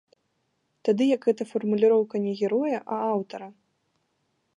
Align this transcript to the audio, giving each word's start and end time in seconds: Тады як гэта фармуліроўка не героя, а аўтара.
Тады 0.87 1.03
як 1.15 1.21
гэта 1.29 1.43
фармуліроўка 1.51 2.15
не 2.25 2.33
героя, 2.41 2.79
а 2.95 2.99
аўтара. 3.11 3.47